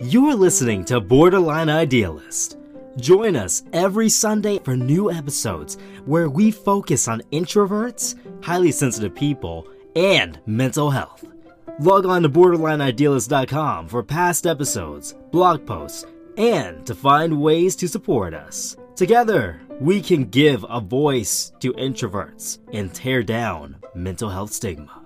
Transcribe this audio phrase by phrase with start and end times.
[0.00, 2.58] You're listening to Borderline Idealist.
[2.98, 9.66] Join us every Sunday for new episodes where we focus on introverts, highly sensitive people,
[9.96, 11.24] and mental health.
[11.80, 16.06] Log on to borderlineidealist.com for past episodes, blog posts,
[16.36, 18.76] and to find ways to support us.
[18.94, 25.03] Together, we can give a voice to introverts and tear down mental health stigma.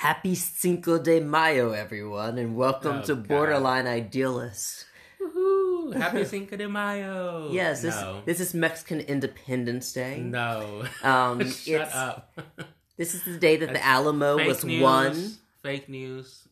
[0.00, 3.28] Happy Cinco de Mayo, everyone, and welcome Oh, to God.
[3.28, 4.86] Borderline Idealist.
[5.20, 5.94] Woohoo!
[6.00, 7.50] Happy Cinco de Mayo.
[7.52, 8.22] Yes, this, no.
[8.24, 10.20] this is Mexican Independence Day.
[10.20, 10.84] no.
[11.02, 12.32] Um, Shut up.
[12.96, 14.82] This is the day that the Alamo Fake was news.
[14.82, 15.30] won.
[15.62, 16.46] Fake news.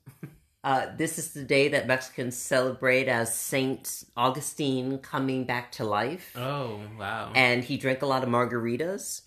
[0.65, 6.33] Uh, this is the day that Mexicans celebrate as Saint Augustine coming back to life.
[6.37, 7.33] Oh wow.
[7.35, 9.23] And he drank a lot of margaritas.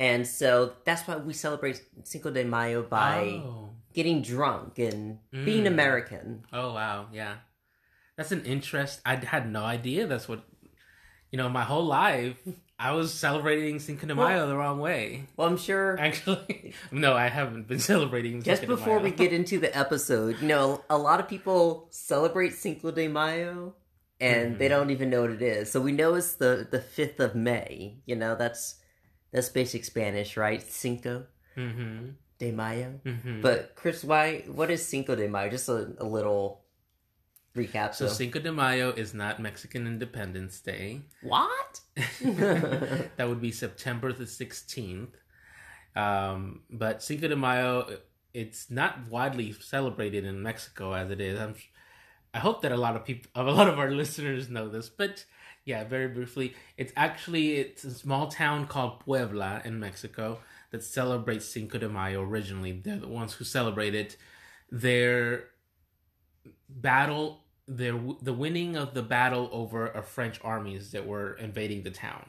[0.00, 3.68] And so that's why we celebrate Cinco de Mayo by Oh.
[3.92, 5.74] getting drunk and being Mm.
[5.74, 6.44] American.
[6.52, 7.06] oh wow.
[7.12, 7.34] Yeah.
[8.16, 9.00] That's an interest.
[9.04, 10.06] I had no idea.
[10.06, 10.42] That's what.
[11.30, 12.36] You know, my whole life
[12.78, 15.26] I was celebrating Cinco de Mayo the wrong way.
[15.36, 18.42] Well, I'm sure Actually, no, I haven't been celebrating.
[18.42, 21.88] just Cinco de before we get into the episode, you know, a lot of people
[21.90, 23.74] celebrate Cinco de Mayo
[24.18, 24.70] and they Mhm.
[24.70, 25.70] don't even know what it is.
[25.70, 27.98] So we know it's the the 5th of May.
[28.06, 28.79] You know, that's
[29.32, 30.62] that's basic Spanish, right?
[30.62, 32.10] Cinco Mm-hmm.
[32.38, 33.00] de Mayo.
[33.04, 33.40] Mm-hmm.
[33.42, 35.50] But Chris, why what is Cinco de Mayo?
[35.50, 36.62] Just a, a little
[37.56, 37.94] recap.
[37.94, 41.02] so So, Cinco de Mayo is not Mexican Independence Day.
[41.22, 41.80] what?
[42.22, 45.08] that would be September the 16th.
[45.96, 47.98] Um, but Cinco de Mayo,
[48.32, 51.38] it's not widely celebrated in Mexico as it is.
[51.40, 51.56] I'm,
[52.32, 55.24] I hope that a lot of people, a lot of our listeners know this, but
[55.64, 61.44] yeah, very briefly, it's actually it's a small town called Puebla in Mexico that celebrates
[61.44, 62.22] Cinco de Mayo.
[62.22, 64.16] Originally, they're the ones who celebrate it.
[64.70, 65.44] Their
[66.68, 71.90] battle, their the winning of the battle over a French armies that were invading the
[71.90, 72.26] town.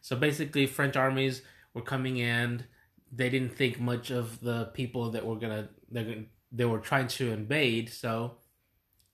[0.00, 1.42] So basically, French armies
[1.74, 2.64] were coming in.
[3.12, 7.32] They didn't think much of the people that were gonna gonna, they were trying to
[7.32, 7.92] invade.
[7.92, 8.38] So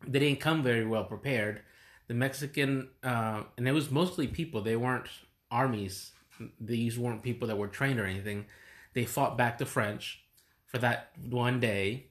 [0.06, 1.62] they didn't come very well prepared.
[2.08, 4.60] The Mexican uh, and it was mostly people.
[4.60, 5.08] They weren't
[5.50, 6.12] armies.
[6.60, 8.46] These weren't people that were trained or anything.
[8.94, 10.22] They fought back the French
[10.66, 12.06] for that one day,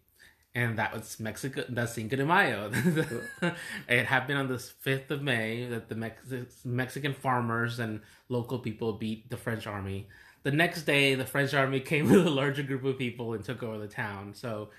[0.55, 1.63] and that was Mexico.
[1.69, 2.71] That's Cinco de Mayo.
[3.89, 6.21] it happened on the fifth of May that the Mex-
[6.63, 10.07] Mexican farmers and local people beat the French army.
[10.43, 13.61] The next day, the French army came with a larger group of people and took
[13.63, 14.33] over the town.
[14.33, 14.69] So,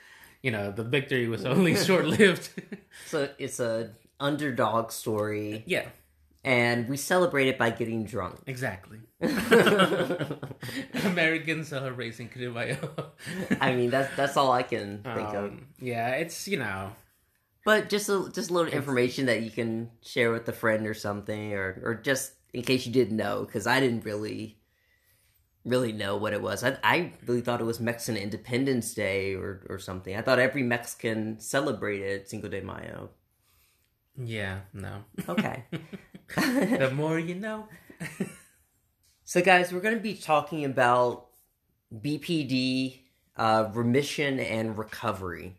[0.43, 2.49] you know, the victory was only short lived.
[3.07, 3.91] So it's a
[4.23, 5.87] underdog story yeah,
[6.45, 8.41] and we celebrate it by getting drunk.
[8.47, 8.99] exactly.
[11.05, 12.91] Americans Cinco de Mayo.
[13.61, 15.45] I mean, that's that's all I can think of.
[15.53, 16.93] Um, yeah, it's you know,
[17.65, 20.95] But just a just a little information that you can share with a friend or
[20.95, 24.59] something, or or just in case you didn't know, because I didn't really
[25.65, 26.65] really know what it was.
[26.65, 30.17] I I really thought it was Mexican Independence Day or or something.
[30.17, 33.11] I thought every Mexican celebrated Cinco de Mayo.
[34.19, 35.05] Yeah, no.
[35.29, 35.65] Okay.
[36.37, 37.69] the more you know.
[39.25, 41.29] So, guys, we're going to be talking about
[41.95, 43.01] BPD,
[43.37, 45.57] uh, remission and recovery.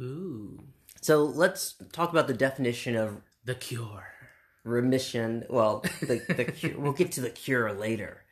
[0.00, 0.64] Ooh,
[1.00, 4.06] So, let's talk about the definition of the cure.
[4.64, 5.44] remission.
[5.48, 8.22] Well, the, the cure, we'll get to the cure later.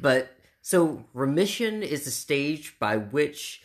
[0.00, 0.30] But
[0.62, 3.62] so, remission is a stage by which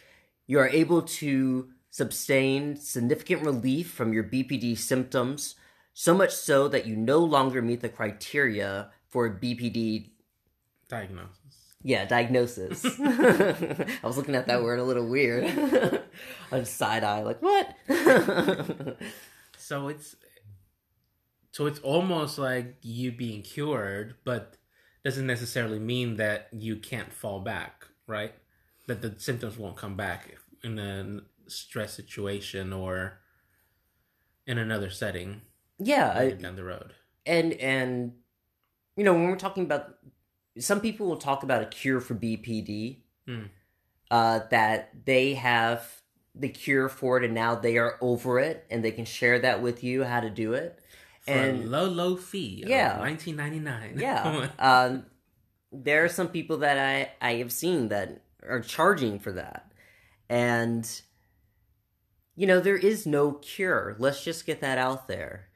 [0.48, 5.56] you are able to sustain significant relief from your BPD symptoms,
[5.94, 10.10] so much so that you no longer meet the criteria for BPD
[10.90, 11.38] Diagnosis.
[11.84, 12.86] Yeah, diagnosis.
[13.00, 15.46] I was looking at that word a little weird.
[16.52, 17.76] On side eye, like what?
[19.72, 20.16] So it's
[21.52, 24.58] so it's almost like you being cured, but
[25.06, 28.34] doesn't necessarily mean that you can't fall back, right?
[28.88, 31.22] That the symptoms won't come back in a
[31.52, 33.20] stress situation or
[34.48, 35.42] in another setting
[35.78, 36.94] yeah, I, down the road.
[37.26, 38.14] and and
[38.98, 39.96] you know when we're talking about,
[40.60, 43.44] some people will talk about a cure for BPD, Hmm.
[44.10, 46.02] uh, that they have
[46.36, 49.62] the cure for it, and now they are over it, and they can share that
[49.62, 50.80] with you how to do it.
[51.26, 52.64] For And- low, low fee.
[52.68, 52.98] Yeah.
[53.00, 53.98] nineteen ninety nine.
[54.00, 54.50] Yeah.
[54.60, 55.06] um,
[55.72, 59.72] there are some people that I, I have seen that are charging for that.
[60.30, 60.90] And,
[62.36, 63.96] you know, there is no cure.
[64.00, 65.50] Let's just get that out there.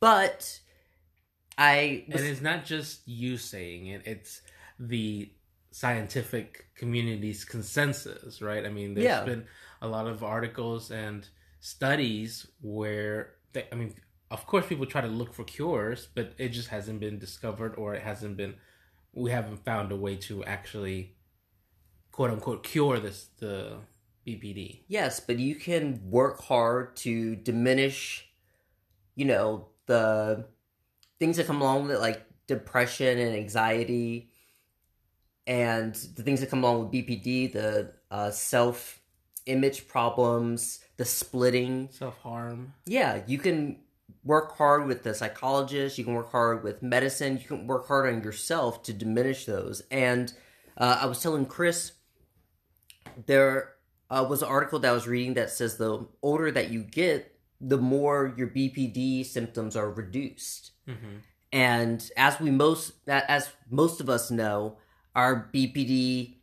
[0.00, 0.60] But
[1.56, 4.42] I was, and it's not just you saying it; it's
[4.78, 5.30] the
[5.70, 8.64] scientific community's consensus, right?
[8.64, 9.24] I mean, there's Yeah.
[9.24, 9.46] been
[9.82, 11.28] a lot of articles and
[11.60, 13.94] studies where, they, I mean,
[14.30, 17.94] of course, people try to look for cures, but it just hasn't been discovered, or
[17.94, 18.54] it hasn't been.
[19.12, 21.16] We haven't found a way to actually,
[22.12, 23.78] quote unquote, cure this the
[24.28, 24.82] BPD.
[24.88, 28.28] yes, but you can work hard to diminish,
[29.14, 30.46] you know, the
[31.18, 34.30] things that come along with it, like depression and anxiety,
[35.46, 39.00] and the things that come along with BPD, the uh, self
[39.46, 41.88] image problems, the splitting.
[41.90, 42.74] Self harm.
[42.86, 43.80] Yeah, you can
[44.24, 48.12] work hard with the psychologist, you can work hard with medicine, you can work hard
[48.12, 49.82] on yourself to diminish those.
[49.90, 50.32] And
[50.76, 51.92] uh, I was telling Chris,
[53.26, 53.74] there
[54.10, 57.34] uh, was an article that I was reading that says the older that you get,
[57.60, 60.72] the more your BPD symptoms are reduced.
[60.86, 61.18] hmm
[61.52, 64.78] And as we most as most of us know,
[65.14, 66.36] our BPD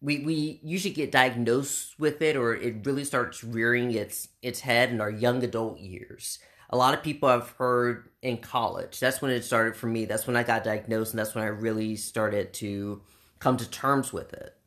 [0.00, 4.90] we we usually get diagnosed with it or it really starts rearing its its head
[4.90, 6.38] in our young adult years.
[6.70, 9.00] A lot of people I've heard in college.
[9.00, 10.04] That's when it started for me.
[10.04, 13.02] That's when I got diagnosed and that's when I really started to
[13.38, 14.57] come to terms with it.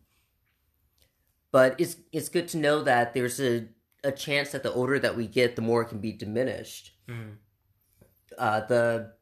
[1.51, 3.67] But it's it's good to know that there's a
[4.03, 7.31] a chance that the older that we get, the more it can be diminished hmm
[8.37, 9.13] uh, the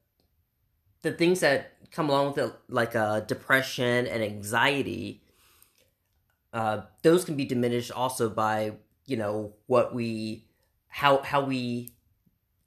[1.01, 5.23] the things that come along with it, like uh, depression and anxiety,
[6.53, 8.73] uh, those can be diminished also by
[9.05, 10.45] you know what we
[10.87, 11.89] how how we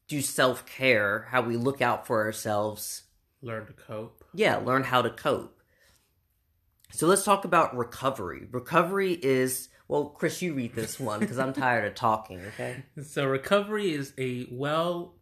[0.08, 3.04] do self care, how we look out for ourselves.
[3.42, 4.24] Learn to cope.
[4.34, 5.61] Yeah, learn how to cope.
[6.92, 8.46] So let's talk about recovery.
[8.50, 12.40] Recovery is well, Chris, you read this one because I'm tired of talking.
[12.54, 12.84] Okay.
[13.04, 15.14] So recovery is a well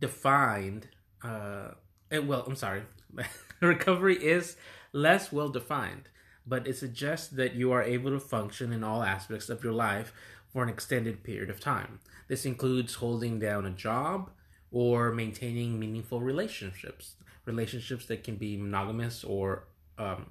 [0.00, 0.88] defined
[1.22, 1.70] uh
[2.10, 2.82] eh, well I'm sorry.
[3.60, 4.56] recovery is
[4.92, 6.08] less well defined,
[6.46, 10.12] but it suggests that you are able to function in all aspects of your life
[10.52, 12.00] for an extended period of time.
[12.28, 14.30] This includes holding down a job
[14.70, 17.14] or maintaining meaningful relationships,
[17.44, 19.64] relationships that can be monogamous or
[19.96, 20.26] um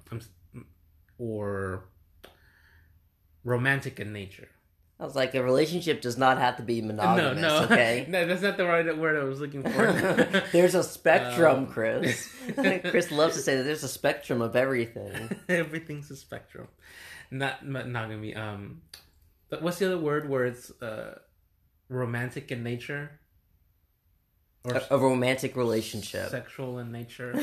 [1.18, 1.84] or
[3.44, 4.48] romantic in nature.
[4.98, 7.40] I was like, a relationship does not have to be monogamous.
[7.42, 8.06] no, no, Okay.
[8.08, 9.68] no, that's not the right word I was looking for.
[10.52, 12.28] there's a spectrum, Um, Chris.
[12.54, 15.30] Chris loves to say that there's a spectrum of everything.
[15.48, 16.68] Everything's a spectrum,
[17.30, 18.36] not monogamy.
[18.36, 18.82] Um,
[19.50, 21.18] but what's the other word where it's uh,
[21.88, 23.18] romantic in nature,
[24.64, 26.30] or A, a romantic relationship.
[26.30, 27.34] sexual in nature?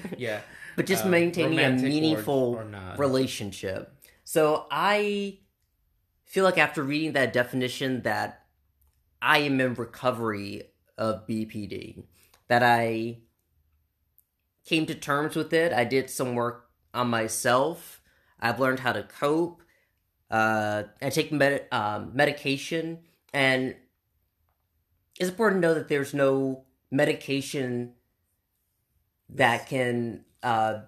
[0.16, 0.40] Yeah,
[0.76, 3.92] but just um, maintaining a romantic or- meaningful or relationship.
[4.24, 5.38] So I
[6.24, 8.46] feel like after reading that definition that
[9.20, 10.62] I am in recovery
[10.96, 12.04] of BPD,
[12.48, 13.18] that I
[14.64, 15.72] came to terms with it.
[15.72, 18.00] I did some work on myself.
[18.40, 19.62] I've learned how to cope.
[20.30, 23.00] Uh, I take med- um, medication,
[23.34, 23.74] and
[25.18, 27.94] it's important to know that there's no medication
[29.30, 30.80] that can uh,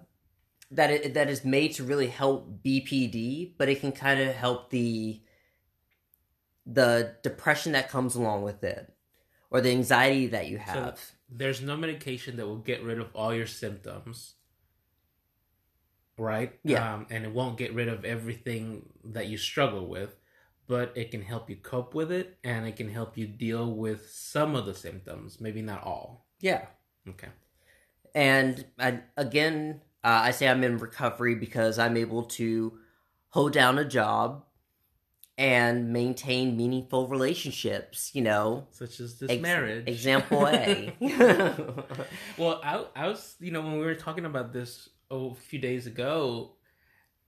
[0.71, 4.69] that it, that is made to really help BPD, but it can kind of help
[4.69, 5.21] the
[6.65, 8.93] the depression that comes along with it,
[9.51, 10.99] or the anxiety that you have.
[11.29, 14.35] There's no medication that will get rid of all your symptoms,
[16.17, 16.53] right?
[16.63, 16.93] Yeah.
[16.93, 20.15] um, and it won't get rid of everything that you struggle with,
[20.67, 24.09] but it can help you cope with it, and it can help you deal with
[24.09, 26.25] some of the symptoms, maybe not all.
[26.39, 26.65] yeah.
[27.07, 27.27] Okay.
[28.15, 32.77] And I, again, uh, I say I'm in recovery because I'm able to
[33.29, 34.45] hold down a job
[35.37, 38.11] and maintain meaningful relationships.
[38.13, 39.87] You know, Such as this Ex- marriage.
[39.87, 40.93] Example A.
[42.37, 45.59] Well, I, I was, you know, when we were talking about this oh, a few
[45.59, 46.51] days ago,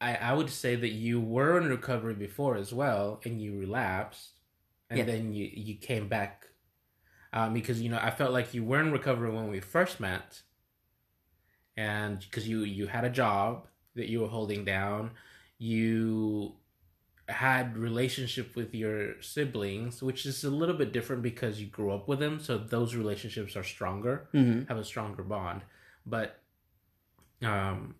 [0.02, 4.40] I, I would say that you were in recovery before as well, and you relapsed,
[4.90, 5.06] and Yeah.
[5.06, 6.48] then you you came back,
[7.34, 10.42] um, because you know I felt like you were in recovery when we first met,
[11.78, 15.12] and because you you had a job that you were holding down,
[15.58, 16.56] you
[17.28, 22.08] had relationship with your siblings which is a little bit different because you grew up
[22.08, 25.62] with them so those relationships are stronger hmm have a stronger bond.
[26.06, 26.40] But
[27.42, 27.96] um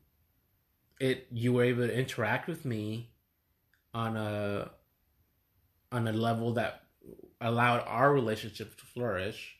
[1.00, 3.12] it you were able to interact with me
[3.94, 4.72] on a
[5.92, 6.84] on a level that
[7.42, 9.58] allowed our relationship to flourish.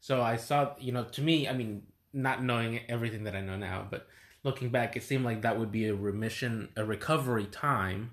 [0.00, 3.56] So i saw you know to me i mean not knowing everything that i know
[3.56, 4.06] now but
[4.42, 8.12] looking back it seemed like that would be a remission a recovery time.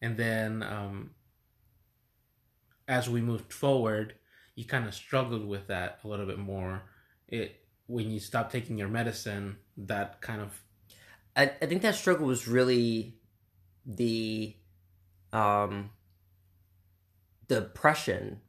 [0.00, 1.10] And then um
[2.86, 4.14] as we moved forward
[4.58, 6.82] you kind of struggled with that a little bit more.
[7.28, 10.60] It when you stop taking your medicine, that kind of
[11.38, 13.16] I, I think that struggle was really
[13.86, 14.56] the
[15.32, 15.90] um
[17.46, 18.40] depression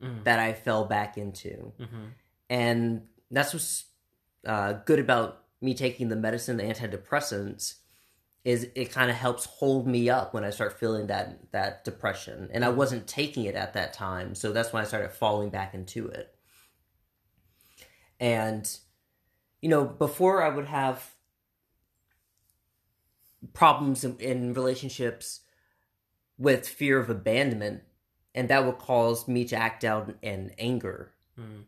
[0.00, 1.72] mm, that I fell back into.
[1.80, 2.10] mhm.
[2.50, 3.86] And that's what's
[4.46, 7.76] uh, good about me taking the medicine, the antidepressants,
[8.44, 12.50] is it kind of helps hold me up when I start feeling that that depression.
[12.52, 15.74] And I wasn't taking it at that time, so that's when I started falling back
[15.74, 16.34] into it.
[18.20, 18.70] And
[19.62, 21.13] you know, before I would have
[23.52, 25.40] problems in, in relationships
[26.38, 27.82] with fear of abandonment,
[28.34, 31.10] and that would cause me to act out in anger.
[31.38, 31.64] Mm.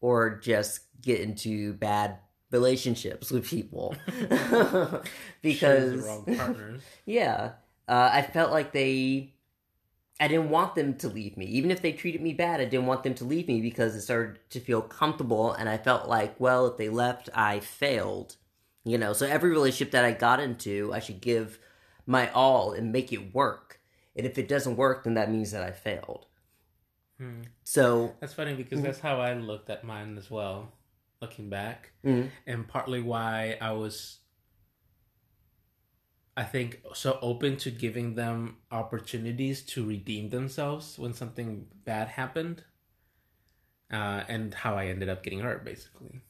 [0.00, 2.18] or just get into bad
[2.52, 3.96] relationships with people.
[5.42, 6.82] Because the wrong partners.
[7.06, 7.52] yeah.
[7.88, 9.34] Uh, i felt like they
[10.20, 11.46] i didn't want them to leave me.
[11.46, 14.02] Even if they treated me bad i didn't want them to leave me because it
[14.02, 18.36] started to feel comfortable and i felt like well if they left i failed
[18.84, 21.58] you know so every relationship that i got into i should give
[22.06, 23.80] my all and make it work
[24.16, 26.26] and if it doesn't work then that means that i failed
[27.18, 27.42] Hmm.
[27.62, 30.72] so That's funny because that's how I looked at mine as well,
[31.20, 31.92] looking back.
[32.04, 32.30] mhm.
[32.48, 34.18] and partly why I was,
[36.36, 42.64] I think, so open to giving them opportunities to redeem themselves when something bad happened,
[43.92, 46.22] uh, and how I ended up getting hurt, basically.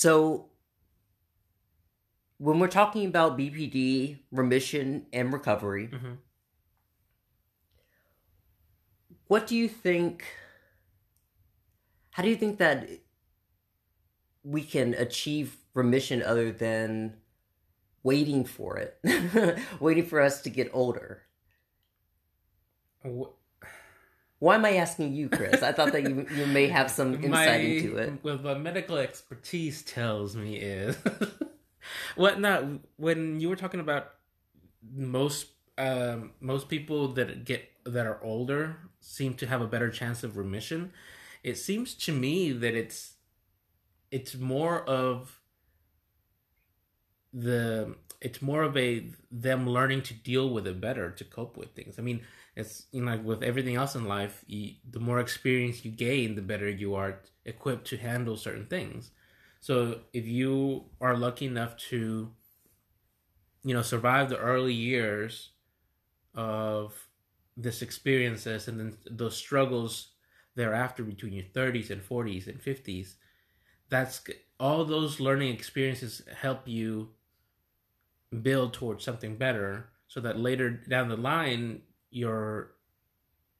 [0.00, 0.48] So,
[2.38, 6.18] when we're talking about BPD, remission, and recovery, Mhm.
[9.28, 10.24] what do you think?
[12.12, 12.88] How do you think that
[14.42, 17.16] we can achieve remission other than
[18.02, 18.98] waiting for it?
[19.80, 21.24] waiting for us to get older?
[24.40, 25.62] Wh- Why am I asking you, Chris?
[25.62, 28.12] I thought that you, you may have some insight my, into it.
[28.22, 30.96] What my medical expertise tells me is,
[32.16, 32.64] what not
[32.96, 34.10] when you were talking about
[34.92, 35.46] most
[35.78, 40.36] um, most people that get that are older seem to have a better chance of
[40.36, 40.92] remission.
[41.42, 43.14] It seems to me that it's
[44.10, 45.40] it's more of
[47.32, 51.70] the it's more of a them learning to deal with it better to cope with
[51.70, 51.98] things.
[51.98, 52.20] I mean,
[52.56, 56.34] it's you know like with everything else in life, you, the more experience you gain,
[56.34, 59.10] the better you are equipped to handle certain things.
[59.60, 62.30] So if you are lucky enough to,
[63.62, 65.50] you know, survive the early years
[66.34, 66.94] of
[67.56, 70.12] this experiences and then those struggles
[70.54, 73.14] thereafter between your 30s and 40s and 50s,
[73.88, 74.22] that's
[74.58, 77.10] all those learning experiences help you
[78.42, 82.72] build towards something better so that later down the line you're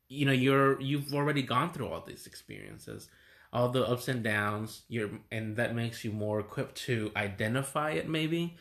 [0.09, 3.09] you know you're you've already gone through all these experiences
[3.53, 8.09] all the ups and downs you're and that makes you more equipped to identify it
[8.09, 8.57] maybe.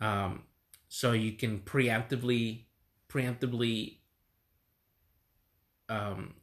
[0.00, 0.44] Um
[0.88, 2.64] so you can preemptively
[3.08, 3.98] preemptively
[5.88, 6.34] um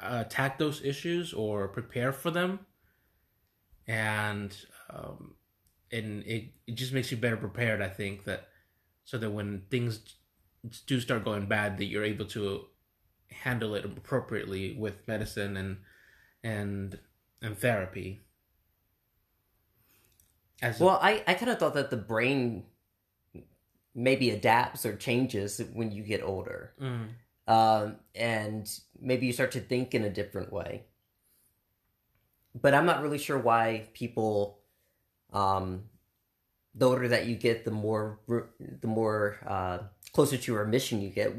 [0.00, 2.60] attack those issues or prepare for them.
[3.86, 4.56] And
[4.90, 5.34] um
[5.90, 8.48] and it, it just makes you better prepared i think that
[9.04, 10.00] so that when things
[10.86, 12.66] do start going bad that you're able to
[13.30, 15.78] handle it appropriately with medicine and
[16.44, 16.98] and
[17.40, 18.22] and therapy
[20.62, 22.64] as Well, I, I kind of thought that the brain
[23.94, 26.72] maybe adapts or changes when you get older.
[26.80, 27.08] Mm,
[27.48, 30.84] um, and maybe you start to think in a different way.
[32.54, 34.60] But I'm not really sure why people,
[35.32, 35.84] um,
[36.74, 39.78] the older that you get, the more the more uh,
[40.12, 41.34] closer to remission you get.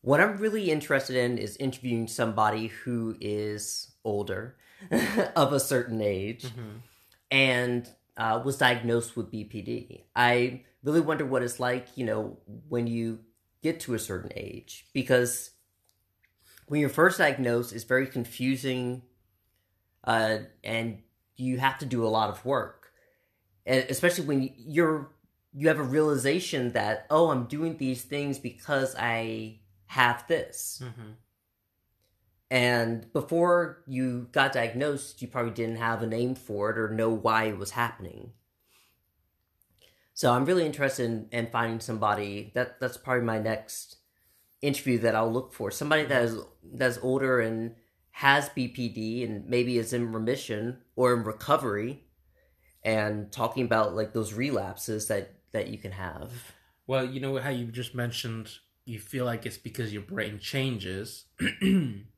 [0.00, 4.56] What I'm really interested in is interviewing somebody who is older,
[5.36, 6.80] of a certain age, mhm.
[7.30, 10.02] and uh, was diagnosed with BPD.
[10.14, 13.20] I really wonder what it's like, you know, when you
[13.62, 15.50] get to a certain age, because
[16.66, 19.02] when you're first diagnosed, it's very confusing,
[20.04, 20.98] uh, and
[21.36, 22.92] you have to do a lot of work,
[23.64, 25.10] and especially when you're
[25.54, 30.82] you have a realization that oh, I'm doing these things because I have this.
[30.82, 31.16] Mhm.
[32.50, 37.10] And before you got diagnosed, you probably didn't have a name for it or know
[37.10, 38.32] why it was happening.
[40.14, 43.96] So I'm really interested in, in finding somebody that that's probably my next
[44.60, 45.70] interview that I'll look for.
[45.70, 47.74] Somebody that is that's older and
[48.12, 52.04] has BPD and maybe is in remission or in recovery
[52.84, 56.52] and talking about like those relapses that that you can have.
[56.86, 61.26] well you know how you just mentioned you feel like it's because your brain changes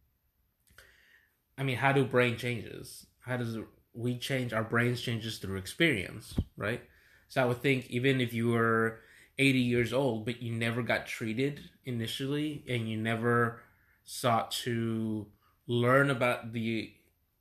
[1.57, 3.07] I mean, how do brain changes?
[3.21, 3.59] How does
[3.93, 4.53] we change?
[4.53, 6.83] Our brains changes through experience, right?
[7.29, 9.01] So I would think even if you were
[9.39, 13.61] 80 years old, but you never got treated initially, and you never
[14.05, 15.27] sought to
[15.67, 16.93] learn about the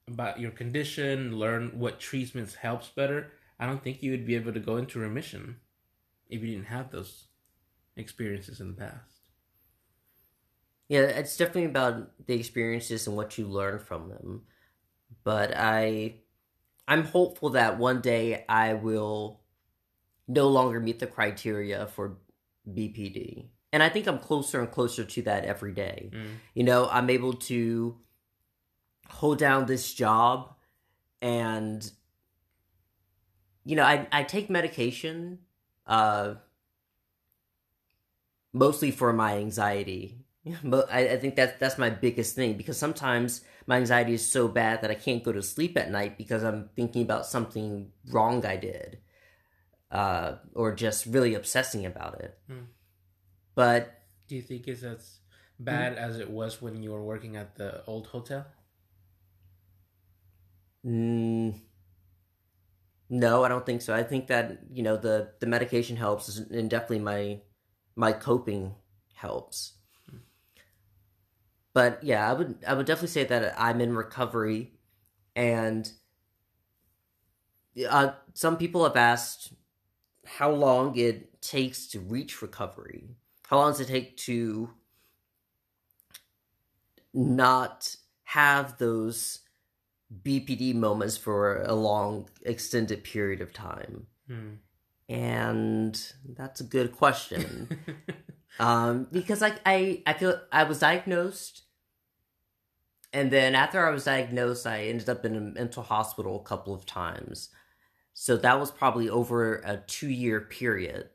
[0.07, 4.51] about your condition, learn what treatments helps better, I don't think you would be able
[4.51, 5.57] to go into remission
[6.33, 7.27] if you didn't have those
[7.95, 9.21] experiences in the past.
[10.89, 14.41] Yeah, it's definitely about the experiences and what you learn from them.
[15.23, 16.15] But I
[16.87, 19.41] I'm hopeful that one day I will
[20.27, 22.17] no longer meet the criteria for
[22.67, 23.47] BPD.
[23.71, 26.09] And I think I'm closer and closer to that every day.
[26.13, 26.35] Mm.
[26.53, 27.97] You know, I'm able to
[29.07, 30.53] hold down this job
[31.21, 31.89] and
[33.65, 35.39] you know, I I take medication
[35.87, 36.35] uh
[38.53, 40.19] mostly for my anxiety.
[40.63, 44.47] But I, I think that that's my biggest thing because sometimes my anxiety is so
[44.49, 48.45] bad that I can't go to sleep at night because I'm thinking about something wrong
[48.45, 48.99] I did,
[49.89, 52.37] uh, or just really obsessing about it.
[52.47, 52.67] Hmm.
[53.55, 55.19] But Do you think it's as
[55.59, 58.45] bad as it was when you were working at the old hotel?
[60.85, 61.55] Mm,
[63.13, 63.93] no, I don't think so.
[63.93, 67.41] I think that you know the the medication helps, and definitely my
[67.95, 68.75] my coping
[69.13, 69.73] helps.
[71.73, 74.73] But yeah, I would I would definitely say that I'm in recovery,
[75.35, 75.91] and
[77.89, 79.53] uh, some people have asked
[80.25, 83.09] how long it takes to reach recovery.
[83.47, 84.71] How long does it take to
[87.13, 89.39] not have those
[90.23, 94.07] BPD moments for a long, extended period of time?
[94.27, 94.53] Hmm.
[95.09, 97.67] And that's a good question.
[98.59, 101.63] um, because like I, I feel I was diagnosed,
[103.11, 106.73] and then after I was diagnosed, I ended up in a mental hospital a couple
[106.73, 107.49] of times.
[108.13, 111.09] So that was probably over a two year period.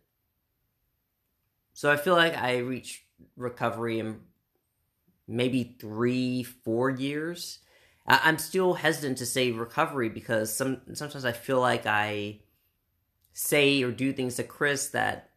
[1.72, 3.02] So I feel like I reached
[3.36, 4.20] recovery in
[5.28, 7.60] maybe three, four years.
[8.08, 12.40] I- I'm still hesitant to say recovery because some sometimes I feel like I
[13.34, 15.30] say or do things to Chris that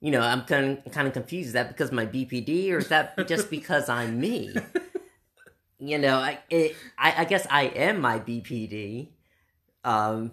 [0.00, 1.48] you know I'm kind of, kind of confused.
[1.48, 4.54] Is that because of my BPD or is that just because I'm me?
[5.78, 9.12] You know, I it, I, I guess I am my BPD.
[9.82, 10.32] Um,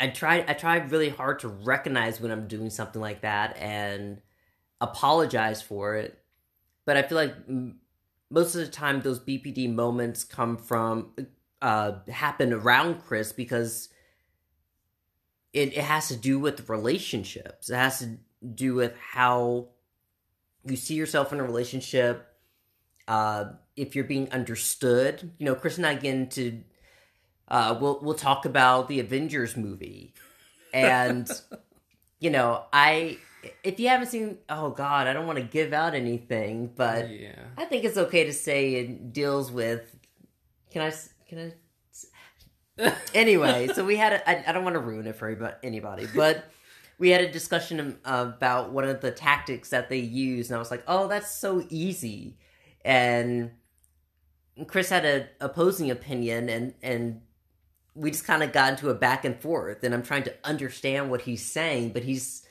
[0.00, 4.20] I try I try really hard to recognize when I'm doing something like that and
[4.80, 6.18] apologize for it.
[6.86, 7.34] But I feel like
[8.32, 11.12] most of the time those BPD moments come from
[11.60, 13.88] uh happen around Chris because
[15.52, 17.68] it, it has to do with relationships.
[17.68, 18.16] It has to
[18.54, 19.68] do with how
[20.64, 22.26] you see yourself in a relationship.
[23.06, 26.62] Uh, if you're being understood, you know, Chris and I get into
[27.48, 30.14] uh, we'll we'll talk about the Avengers movie,
[30.72, 31.30] and
[32.18, 33.18] you know, I
[33.62, 37.34] if you haven't seen, oh God, I don't want to give out anything, but yeah.
[37.56, 39.96] I think it's okay to say it deals with.
[40.70, 40.92] Can I?
[41.28, 41.52] Can I?
[43.14, 44.14] Anyway, so we had.
[44.14, 46.50] A, I, I don't want to ruin it for anybody, anybody, but
[46.98, 50.70] we had a discussion about one of the tactics that they use, and I was
[50.70, 52.38] like, "Oh, that's so easy,"
[52.84, 53.50] and
[54.66, 57.20] Chris had a opposing opinion, and and
[57.94, 61.10] we just kind of got into a back and forth, and I'm trying to understand
[61.10, 62.41] what he's saying, but he's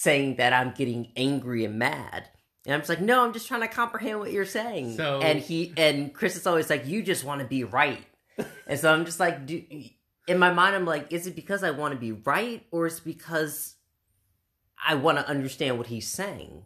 [0.00, 2.28] saying that I'm getting angry and mad.
[2.64, 4.96] And I'm just like, no, I'm just trying to comprehend what you're saying.
[4.96, 8.04] So- and he and Chris is always like, you just want to be right.
[8.68, 9.60] and so I'm just like, do,
[10.28, 12.98] in my mind, I'm like, is it because I want to be right, or is
[12.98, 13.74] it because
[14.86, 16.62] I want to understand what he's saying?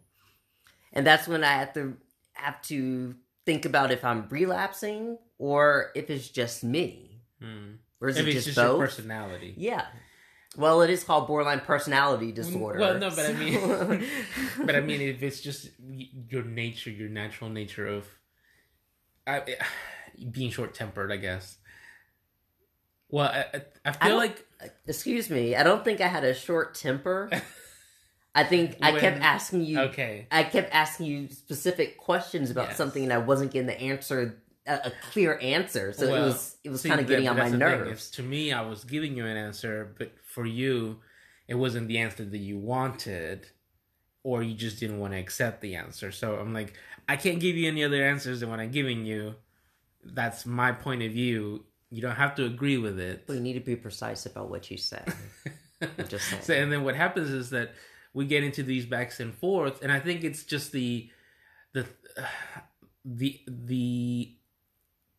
[0.91, 1.97] And that's when I have to
[2.33, 3.15] have to
[3.47, 7.75] think about if I'm relapsing or if it's just me, Hmm.
[7.99, 8.79] or is If it just, just your both?
[8.81, 9.55] personality.
[9.57, 9.87] Yeah.
[10.55, 12.79] Well, it is called borderline personality disorder.
[12.79, 14.05] Well, no, but I mean,
[14.65, 15.69] but I mean, if it's just
[16.29, 18.05] your nature, your natural nature of
[19.25, 19.41] I,
[20.31, 21.57] being short tempered, I guess.
[23.09, 24.45] Well, I, I- I I feel like
[24.87, 27.29] excuse me, I don't think I had a short temper.
[28.35, 29.79] I think I kept asking you.
[29.81, 32.77] okay, I kept asking you specific questions about Yes.
[32.77, 35.93] something, and I wasn't getting the answer, a, a clear answer.
[35.93, 38.11] So it was it was kind of that- getting on my that's the thing, nerves.
[38.11, 40.99] to me, I was giving you an answer, but for you,
[41.47, 43.47] it wasn't the answer that you wanted,
[44.23, 46.11] or you just didn't want to accept the answer.
[46.11, 46.73] So I'm like,
[47.09, 49.35] I can't give you any other answers than what I'm giving you.
[50.03, 51.65] That's my point of view.
[51.89, 53.27] You don't have to agree with it.
[53.27, 55.03] But you need to be precise about what you say.
[55.81, 56.41] I'm just saying.
[56.41, 57.73] So, and then what happens is that
[58.13, 61.09] we get into these backs and forth, and I think it's just the
[61.73, 61.85] the
[63.05, 64.35] the the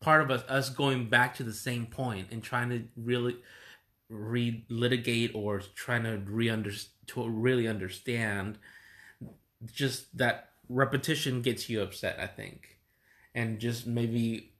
[0.04, 3.36] part of us us going back to the same point and trying to really
[4.08, 6.48] re-litigate or trying to re
[7.06, 8.58] to really understand
[9.72, 12.78] just that repetition gets you upset i think.
[13.36, 14.52] And just maybe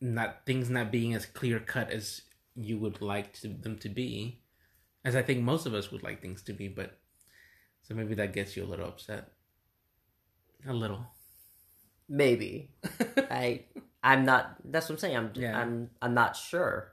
[0.00, 2.22] not things not being as clear cut as
[2.54, 4.40] you would like to, them to be
[5.04, 6.98] as i think most of us would like things to be but
[7.82, 9.28] so maybe that gets you a little upset.
[10.66, 11.06] A little.
[12.08, 12.70] Maybe.
[13.16, 13.64] I
[14.02, 15.58] i'm not that's what i'm saying i'm Yeah.
[15.60, 16.92] i'm i'm not sure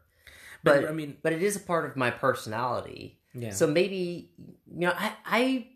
[0.63, 4.31] but, but i mean but it is a part of my personality yeah So maybe
[4.71, 5.67] you know, I I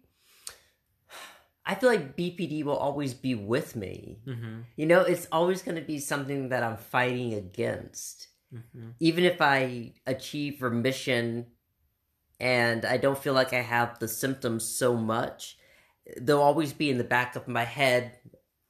[1.66, 4.20] I feel like BPD will always be with me.
[4.28, 8.28] mm-hmm, You know, it's always going to be something that I'm fighting against.
[8.54, 8.90] mm-hmm.
[9.00, 11.48] Even if I achieve remission
[12.40, 15.58] and I don't feel like I have the symptoms so much,
[16.20, 18.18] they'll always be in the back of my head,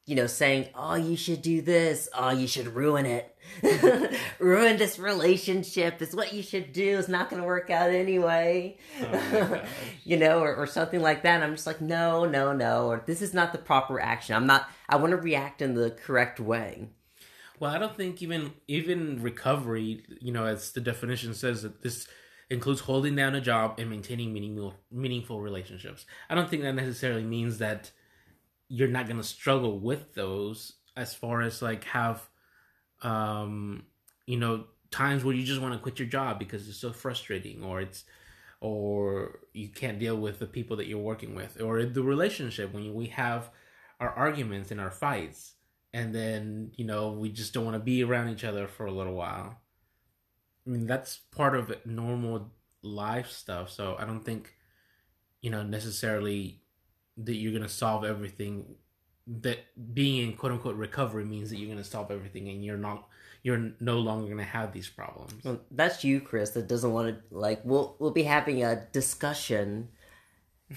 [0.05, 2.09] you know, saying, "Oh, you should do this.
[2.13, 3.35] Oh, you should ruin it.
[4.39, 6.01] ruin this relationship.
[6.01, 6.97] It's what you should do.
[6.99, 9.61] It's not going to work out anyway." Oh
[10.03, 11.35] you know, or, or something like that.
[11.35, 14.35] And I'm just like, no, no, no, or this is not the proper action.
[14.35, 14.69] I'm not.
[14.89, 16.89] I want to react in the correct way.
[17.59, 22.07] Well, I don't think even even recovery, you know, as the definition says that this
[22.49, 26.05] includes holding down a job and maintaining meaningful meaningful relationships.
[26.29, 27.91] I don't think that necessarily means that
[28.69, 32.27] you're not going to struggle with those as far as like have
[33.01, 33.83] um
[34.25, 37.63] you know times where you just want to quit your job because it's so frustrating
[37.63, 38.05] or it's
[38.61, 42.93] or you can't deal with the people that you're working with or the relationship when
[42.93, 43.49] we have
[43.99, 45.53] our arguments and our fights
[45.93, 48.91] and then you know we just don't want to be around each other for a
[48.91, 49.59] little while.
[50.65, 52.51] I mean that's part of normal
[52.83, 54.53] life stuff so i don't think
[55.41, 56.62] you know necessarily
[57.17, 58.75] that you're going to solve everything
[59.27, 59.59] that
[59.93, 63.07] being in quote unquote recovery means that you're going to solve everything and you're not
[63.41, 66.51] you're no longer going to have these problems Well, that's you, Chris.
[66.51, 67.61] That doesn't want to like.
[67.63, 69.89] We'll we'll be having a discussion,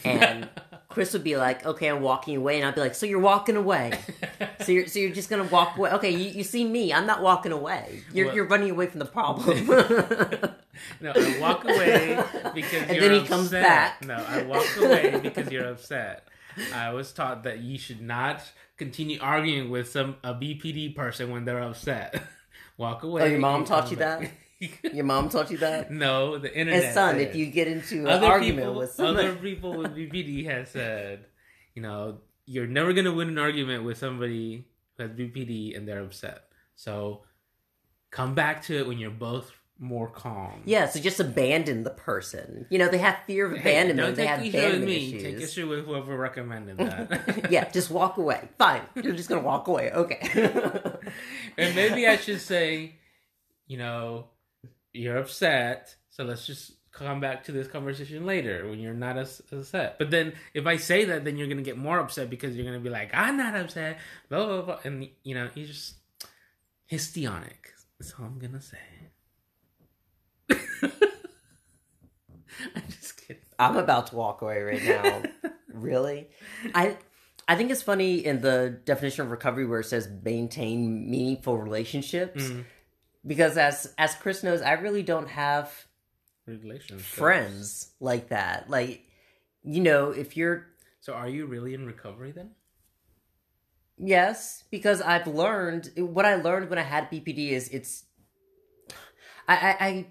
[0.04, 0.48] and
[0.96, 3.54] Chris would be like, "Okay, I'm walking away," and I'd be like, "So you're walking
[3.54, 3.92] away?
[4.64, 5.90] so you're so you're just gonna walk away?
[5.92, 6.90] Okay, you, you see me?
[6.90, 8.00] I'm not walking away.
[8.14, 9.66] You're Well- you're running away from the problem."
[11.02, 12.18] no i walk away
[12.54, 12.96] because And you're upset.
[12.96, 13.28] And then he upset.
[13.28, 14.06] comes back.
[14.06, 16.28] no i walk away because you're upset
[16.74, 18.42] i was taught that you should not
[18.78, 22.22] continue arguing with some a bpd person when they're upset
[22.78, 24.32] walk away Oh, your mom taught you back.
[24.92, 25.90] Your mom taught you that.
[25.90, 29.28] no the internet And son, if you get into an other argument people, with somebody,
[29.28, 31.26] other people with BPD has said,
[31.74, 34.66] you know, you're never gonna win an argument with somebody
[34.96, 36.44] who has BPD and they're upset.
[36.74, 37.22] So
[38.10, 40.62] come back to it when you're both more calm.
[40.64, 42.64] yeah, so just abandon the person.
[42.70, 44.06] You know, they have fear of Hey, abandonment.
[44.06, 45.08] don't they take have issue with me.
[45.08, 45.22] issues.
[45.22, 47.50] Take issue with whoever recommended that.
[47.50, 48.48] yeah, just walk away.
[48.56, 49.90] Fine, you're just gonna walk away.
[49.92, 50.20] Okay.
[51.58, 52.94] and maybe I should say,
[53.66, 54.28] you know,
[54.96, 59.42] you're upset, so let's just come back to this conversation later when you're not as
[59.52, 59.98] upset.
[59.98, 62.80] But then if I say that, then you're gonna get more upset because you're gonna
[62.80, 65.94] be like, I'm not upset, blah blah blah, and you know, you just
[66.86, 67.72] histrionic.
[67.98, 68.78] That's all I'm gonna say.
[72.74, 73.42] I'm just kidding.
[73.58, 75.22] I'm about to walk away right now.
[75.72, 76.28] really?
[76.74, 76.96] I
[77.48, 82.42] I think it's funny in the definition of recovery where it says maintain meaningful relationships.
[82.42, 82.64] Mm.
[83.26, 85.86] Because as as Chris knows, I really don't have
[86.46, 87.04] Relationships.
[87.04, 88.70] friends like that.
[88.70, 89.02] Like
[89.64, 90.66] you know, if you're
[91.00, 92.50] So are you really in recovery then?
[93.98, 98.04] Yes, because I've learned what I learned when I had BPD is it's.
[99.48, 100.06] I, I I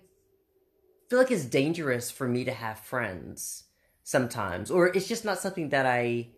[1.10, 3.66] feel like it's dangerous for me to have friends
[4.04, 6.30] sometimes, or it's just not something that I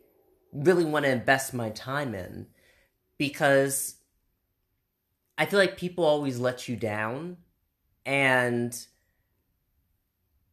[0.51, 2.47] really want to invest my time in
[3.17, 3.95] because
[5.37, 7.37] I feel like people always let you down,
[8.05, 8.77] and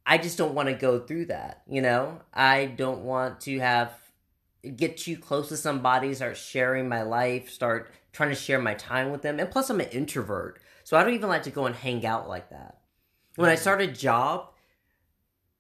[0.06, 1.62] I just don't want to go through that.
[1.68, 3.92] You know, I don't want to have
[4.76, 9.10] get too close to somebody, start sharing my life, start trying to share my time
[9.10, 9.38] with them.
[9.38, 12.28] And plus, I'm an introvert, so I don't even like to go and hang out
[12.28, 12.78] like that.
[13.36, 14.50] When I start a job,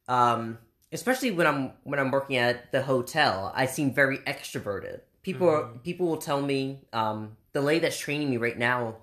[0.08, 0.58] um,
[0.92, 5.00] especially when I'm when I'm working at the hotel, I seem very extroverted.
[5.22, 5.82] People Mhm.
[5.82, 8.96] people will tell me, um, the lady that's training me right now,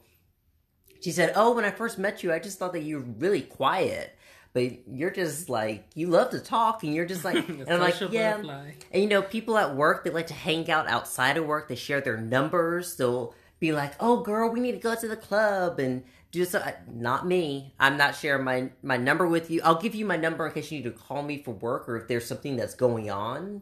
[1.02, 3.42] she said, "Oh, when I first met you, I just thought that you were really
[3.42, 4.16] quiet."
[4.54, 8.00] But you're just like you love to talk, and you're just like, and I'm like,
[8.12, 8.74] yeah, butterfly.
[8.92, 11.68] and you know, people at work, they like to hang out outside of work.
[11.68, 12.96] They share their numbers.
[12.96, 16.62] They'll be like, "Oh, girl, we need to go to the club and do so."
[16.92, 17.74] Not me.
[17.80, 19.62] I'm not sharing my my number with you.
[19.64, 21.96] I'll give you my number in case you need to call me for work or
[21.98, 23.62] if there's something that's going on.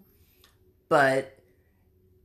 [0.88, 1.38] But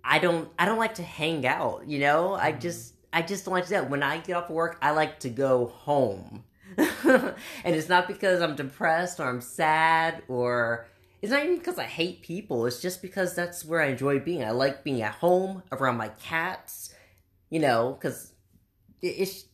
[0.02, 0.48] I don't.
[0.58, 1.86] I don't like to hang out.
[1.86, 2.60] You know, I mm-hmm.
[2.60, 2.93] just.
[3.14, 3.88] I just don't like to do that.
[3.88, 6.44] When I get off of work, I like to go home.
[6.76, 10.86] and it's not because I'm depressed or I'm sad or
[11.22, 12.66] it's not even because I hate people.
[12.66, 14.44] It's just because that's where I enjoy being.
[14.44, 16.92] I like being at home around my cats,
[17.50, 18.32] you know, because
[19.00, 19.46] it's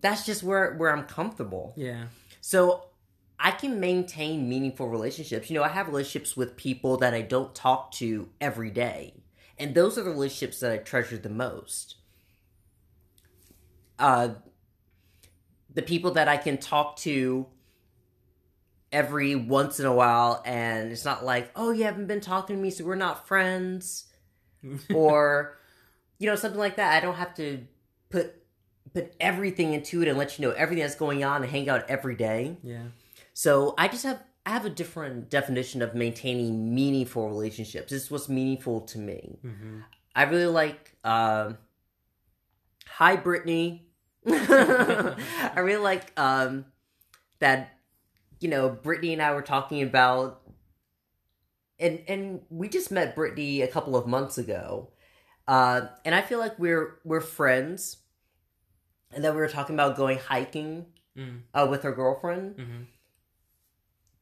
[0.00, 1.74] that's just where where I'm comfortable.
[1.76, 2.04] Yeah.
[2.40, 2.86] So
[3.38, 5.50] I can maintain meaningful relationships.
[5.50, 9.12] You know, I have relationships with people that I don't talk to every day.
[9.58, 11.96] And those are the relationships that I treasure the most.
[13.98, 14.34] Uh
[15.72, 17.46] the people that I can talk to
[18.92, 22.62] every once in a while and it's not like, "Oh, you haven't been talking to
[22.62, 24.06] me, so we're not friends."
[24.94, 25.56] or
[26.18, 26.94] you know, something like that.
[26.94, 27.66] I don't have to
[28.08, 28.34] put
[28.92, 31.88] put everything into it and let you know everything that's going on and hang out
[31.88, 32.56] every day.
[32.62, 32.84] Yeah.
[33.32, 37.90] So I just have I have a different definition of maintaining meaningful relationships.
[37.90, 39.38] This is what's meaningful to me.
[39.44, 39.80] Mm-hmm.
[40.14, 40.96] I really like.
[41.02, 41.54] Uh,
[42.88, 43.86] Hi, Brittany.
[44.26, 46.66] I really like um,
[47.40, 47.70] that.
[48.40, 50.42] You know, Brittany and I were talking about,
[51.78, 54.90] and and we just met Brittany a couple of months ago,
[55.48, 57.98] uh, and I feel like we're we're friends.
[59.12, 61.42] And then we were talking about going hiking Mm.
[61.54, 62.56] uh, with her girlfriend.
[62.56, 62.82] Mm-hmm.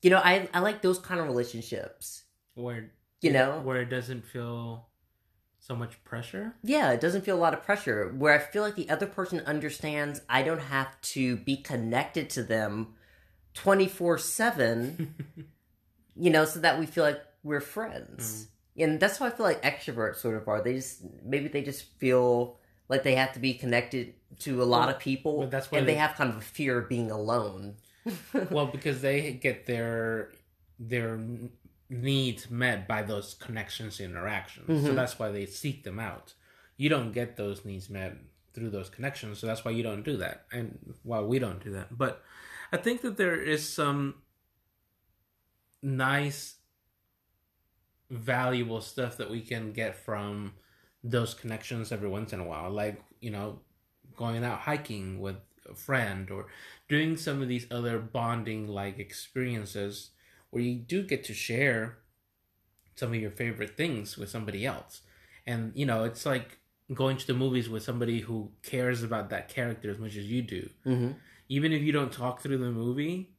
[0.03, 2.25] You know, I I like those kind of relationships.
[2.55, 3.61] Where You know?
[3.61, 4.89] where it doesn't feel
[5.63, 6.55] so much pressure.
[6.65, 8.13] Yeah, it doesn't feel a lot of pressure.
[8.19, 12.43] Where I feel like the other person understands I don't have to be connected to
[12.43, 12.95] them
[13.55, 15.15] twenty four seven.
[16.15, 18.49] You know, so that we feel like we're friends.
[18.77, 18.83] Mm-hmm.
[18.83, 20.61] And that's how I feel like extroverts sort of are.
[20.61, 22.59] They just maybe they just feel
[22.91, 25.89] like they have to be connected to a lot of people, well, that's why and
[25.89, 27.77] they they- have kind of a fear of being alone.
[28.51, 30.33] well, because they get their
[30.79, 31.19] their
[31.93, 34.97] needs met by those connections interactions, so Mhm.
[34.97, 36.35] that's why they seek them out.
[36.77, 38.17] You don't get those needs met
[38.55, 41.71] through those connections, so that's why you don't do that, and why we don't do
[41.73, 41.97] that.
[41.97, 42.23] But
[42.73, 44.23] I think that there is some
[45.83, 46.57] nice,
[48.11, 50.55] valuable stuff that we can get from
[51.05, 53.61] those connections every once in a while, like you know,
[54.17, 55.37] going out hiking with
[55.69, 56.47] a friend or
[56.89, 60.11] doing some of these other bonding like experiences
[60.53, 61.99] where you do get to share
[62.97, 65.03] some of your favorite things with somebody else.
[65.47, 66.59] And you know, it's like
[66.95, 70.43] going to the movies with somebody who cares about that character as much as you
[70.43, 70.71] do.
[70.85, 71.13] hmm
[71.49, 73.31] Even if you don't talk through the movie,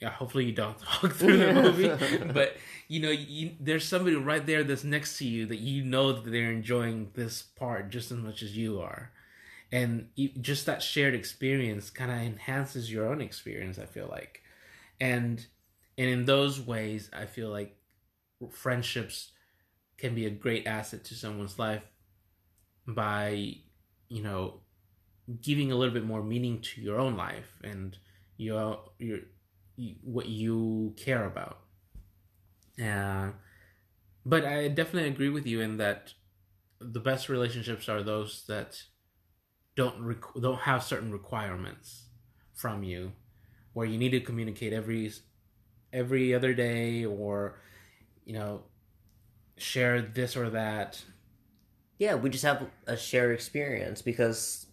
[0.00, 2.56] yeah, hopefully you don't talk through the movie, but
[2.88, 6.30] you know, you, there's somebody right there that's next to you that you know that
[6.30, 9.12] they're enjoying this part just as much as you are
[9.72, 14.42] and you- just that shared experience kind of enhances your own experience i feel like
[15.00, 15.46] and
[15.98, 17.76] and in those ways i feel like
[18.50, 19.32] friendships
[19.98, 21.82] can be a great asset to someone's life
[22.86, 23.54] by
[24.08, 24.60] you know
[25.42, 27.98] giving a little bit more meaning to your own life and
[28.36, 29.18] your your
[30.02, 31.60] what you care about.
[32.82, 33.30] Uh,
[34.24, 36.14] but i definitely agree with you in that
[36.78, 38.82] the best relationships are those that
[39.76, 42.06] don't requ- don't have certain requirements
[42.54, 43.12] from you
[43.72, 45.10] where you need to communicate every
[45.92, 47.60] every other day or
[48.24, 48.62] you know
[49.56, 51.02] share this or that
[51.98, 54.64] yeah, we just have a shared experience because,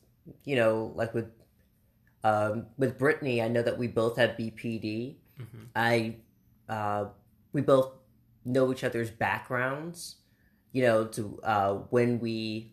[0.45, 1.29] you know, like with
[2.23, 5.17] um, with Brittany, I know that we both have BPD.
[5.37, 5.65] Mhm.
[5.75, 6.15] I
[6.69, 7.07] uh,
[7.51, 7.91] we both
[8.45, 10.15] know each other's backgrounds.
[10.71, 12.71] You know, to uh, when we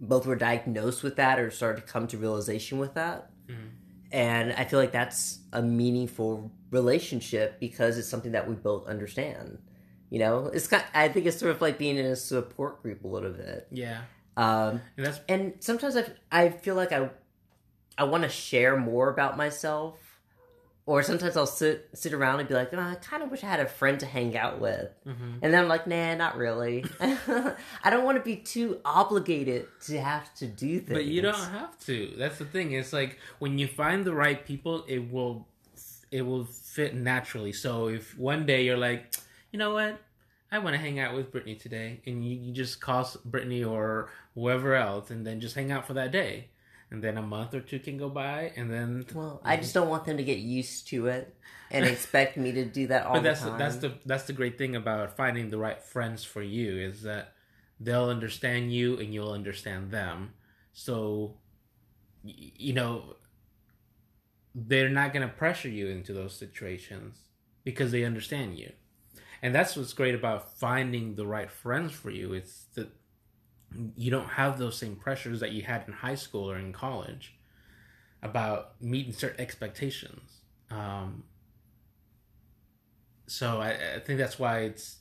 [0.00, 3.30] both were diagnosed with that or started to come to realization with that.
[3.46, 3.72] Mhm.
[4.12, 9.58] And I feel like that's a meaningful relationship because it's something that we both understand.
[10.08, 10.82] You know, it's kind.
[10.92, 13.68] I think it's sort of like being in a support group a little bit.
[13.70, 14.02] yeah
[14.36, 17.10] Um, and and sometimes I, I feel like I
[17.96, 20.09] I want to share more about myself,
[20.90, 23.46] or sometimes I'll sit sit around and be like, oh, I kind of wish I
[23.46, 25.38] had a friend to hang out with, mhm.
[25.40, 26.84] and then I'm like, nah, not really.
[27.00, 30.98] I don't want to be too obligated to have to do things.
[30.98, 32.12] But you don't have to.
[32.18, 32.72] That's the thing.
[32.72, 35.46] It's like when you find the right people, it will
[36.10, 37.52] it will fit naturally.
[37.52, 39.14] So if one day you're like,
[39.52, 40.00] you know what,
[40.50, 44.10] I want to hang out with Brittany today, and you, you just call Brittany or
[44.34, 46.48] whoever else, and then just hang out for that day,
[46.90, 49.88] and then a month or two can go by, and then Well, I just don't
[49.88, 51.34] want them to get used to it
[51.70, 53.58] and expect me to do that all but the that's time.
[53.58, 57.34] that's the that's the great thing about finding the right friends for you is that
[57.78, 60.34] they'll understand you and you'll understand them.
[60.72, 61.36] So
[62.22, 63.16] you know
[64.54, 67.18] they're not going to pressure you into those situations
[67.64, 68.72] because they understand you.
[69.42, 72.32] And that's what's great about finding the right friends for you.
[72.32, 72.90] It's that
[73.96, 77.34] you don't have those same pressures that you had in high school or in college
[78.22, 80.40] about meeting certain expectations.
[80.70, 81.24] Um,
[83.26, 84.98] so I, I think that's why it's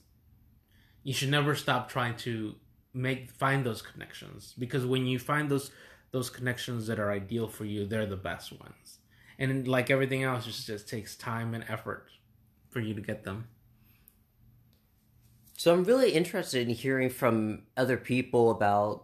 [1.04, 2.56] you should never stop trying to
[2.94, 5.72] make find those connections because when you find those
[6.12, 9.00] those connections that are ideal for you, they're the best ones.
[9.38, 12.08] And like everything else, it just takes time and effort
[12.70, 13.48] for you to get them.
[15.60, 19.04] So I'm really interested in hearing from other people about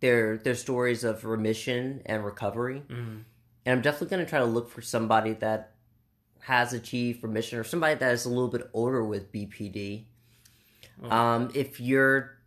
[0.00, 2.82] their their stories of remission and recovery.
[2.88, 3.18] Mm-hmm.
[3.64, 5.74] And I'm definitely going to try to look for somebody that
[6.40, 10.06] has achieved remission or somebody that is a little bit older with BPD.
[11.08, 12.38] Um, if you're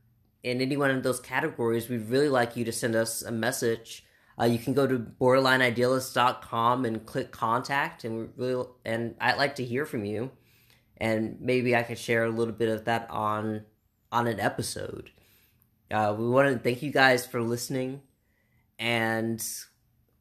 [0.44, 4.06] in any one of those categories, we'd really like you to send us a message.
[4.38, 9.56] Uh, you can go to borderlineidealist.com and click contact, and we really and I'd like
[9.56, 10.32] to hear from you,
[10.98, 13.66] and maybe I could share a little bit of that on
[14.12, 15.12] on an episode.
[15.92, 18.02] Uh, we want to thank you guys for listening,
[18.80, 19.44] and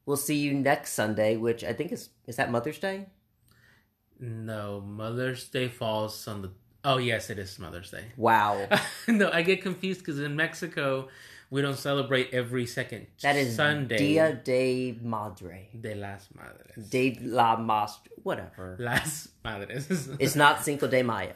[0.06, 3.06] we'll see you next Sunday, which I think is is that Mother's Day.
[4.18, 6.52] No, Mother's Day falls on the.
[6.84, 8.04] Oh yes, it is Mother's Day.
[8.16, 8.68] Wow,
[9.08, 11.08] no, I get confused because in Mexico
[11.50, 13.98] we don't celebrate every second that is Sunday.
[13.98, 15.68] Dia de Madre.
[15.78, 16.88] de las Madres.
[16.88, 18.76] De la Mas, whatever.
[18.78, 20.08] Las Madres.
[20.18, 21.34] It's not Cinco de Mayo.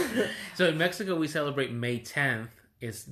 [0.56, 2.48] so in Mexico we celebrate May 10th
[2.82, 3.08] It's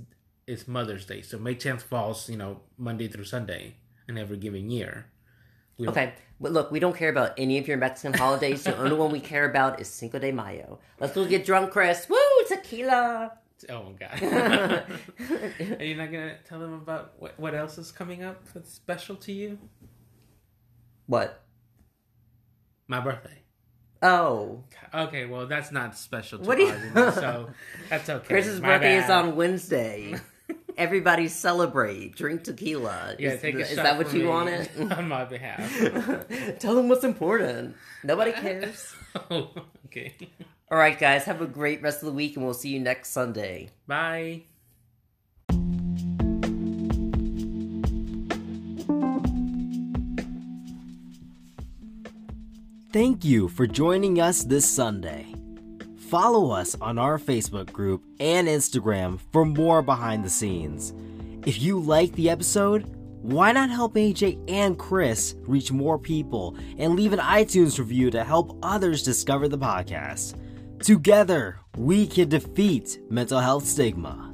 [0.46, 1.22] is Mother's Day.
[1.22, 3.76] So May 10th falls, you know, Monday through Sunday
[4.08, 5.06] in every given year.
[5.78, 8.64] We Okay, but look, we don't care about any of your Mexican holidays.
[8.64, 10.80] The only one we care about is Cinco de Mayo.
[10.98, 12.08] Let's go get drunk, Chris.
[12.08, 13.38] Woo, tequila.
[13.68, 14.84] Oh my god.
[15.80, 19.16] Are you not gonna tell them about what, what else is coming up that's special
[19.16, 19.58] to you?
[21.06, 21.42] What?
[22.88, 23.38] My birthday.
[24.02, 26.72] Oh, Okay, well that's not special to What do you-
[27.12, 27.50] so
[27.90, 28.26] that's okay.
[28.26, 30.14] Chris's My birthday is on Wednesday.
[30.78, 33.16] Everybody celebrate, drink tequila.
[33.18, 34.68] Yeah, is take a is shot that what you wanted?
[34.92, 35.60] on my behalf.
[36.58, 37.76] Tell them what's important.
[38.02, 38.94] Nobody cares.
[39.30, 39.50] oh,
[39.86, 40.14] okay.
[40.72, 43.10] All right, guys, have a great rest of the week, and we'll see you next
[43.10, 43.70] Sunday.
[43.88, 44.42] Bye.
[52.92, 55.34] Thank you for joining us this Sunday.
[56.08, 60.92] Follow us on our Facebook group and Instagram for more behind the scenes.
[61.46, 62.84] If you like the episode,
[63.22, 68.22] why not help AJ and Chris reach more people and leave an iTunes review to
[68.22, 70.36] help others discover the podcast?
[70.82, 74.29] Together, we can defeat mental health stigma.